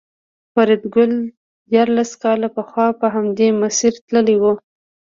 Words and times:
فریدګل 0.53 1.11
دیارلس 1.71 2.11
کاله 2.23 2.47
پخوا 2.55 2.87
په 2.99 3.07
همدې 3.15 3.47
مسیر 3.61 3.93
تللی 4.07 4.37
و 4.41 4.43